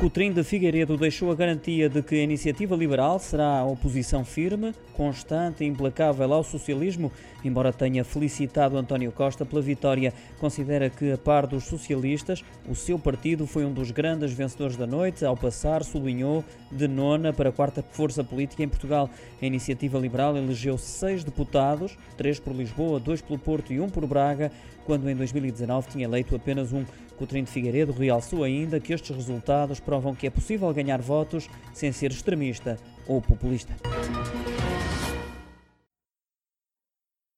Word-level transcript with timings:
Coutrinho 0.00 0.32
de 0.32 0.42
Figueiredo 0.42 0.96
deixou 0.96 1.30
a 1.30 1.34
garantia 1.34 1.86
de 1.86 2.02
que 2.02 2.14
a 2.14 2.22
iniciativa 2.22 2.74
liberal 2.74 3.18
será 3.18 3.58
a 3.58 3.66
oposição 3.66 4.24
firme, 4.24 4.72
constante 4.94 5.62
e 5.62 5.66
implacável 5.66 6.32
ao 6.32 6.42
socialismo, 6.42 7.12
embora 7.44 7.70
tenha 7.70 8.02
felicitado 8.02 8.78
António 8.78 9.12
Costa 9.12 9.44
pela 9.44 9.60
vitória. 9.60 10.14
Considera 10.38 10.88
que, 10.88 11.12
a 11.12 11.18
par 11.18 11.46
dos 11.46 11.64
socialistas, 11.64 12.42
o 12.66 12.74
seu 12.74 12.98
partido 12.98 13.46
foi 13.46 13.66
um 13.66 13.74
dos 13.74 13.90
grandes 13.90 14.32
vencedores 14.32 14.74
da 14.74 14.86
noite, 14.86 15.22
ao 15.22 15.36
passar, 15.36 15.84
sublinhou, 15.84 16.42
de 16.72 16.88
nona 16.88 17.30
para 17.30 17.50
a 17.50 17.52
quarta 17.52 17.82
força 17.82 18.24
política 18.24 18.62
em 18.62 18.68
Portugal. 18.68 19.10
A 19.42 19.44
iniciativa 19.44 19.98
liberal 19.98 20.34
elegeu 20.34 20.78
seis 20.78 21.22
deputados, 21.22 21.98
três 22.16 22.40
por 22.40 22.54
Lisboa, 22.54 22.98
dois 22.98 23.20
pelo 23.20 23.38
Porto 23.38 23.70
e 23.70 23.78
um 23.78 23.90
por 23.90 24.06
Braga, 24.06 24.50
quando 24.86 25.10
em 25.10 25.14
2019 25.14 25.88
tinha 25.90 26.06
eleito 26.06 26.34
apenas 26.34 26.72
um. 26.72 26.86
Coutrinho 27.20 27.44
de 27.44 27.50
Figueiredo 27.50 27.92
realçou 27.92 28.42
ainda 28.42 28.80
que 28.80 28.94
estes 28.94 29.14
resultados 29.14 29.78
provam 29.90 30.14
que 30.14 30.28
é 30.28 30.30
possível 30.30 30.72
ganhar 30.72 31.02
votos 31.02 31.50
sem 31.74 31.90
ser 31.90 32.12
extremista 32.12 32.76
ou 33.08 33.20
populista. 33.20 33.74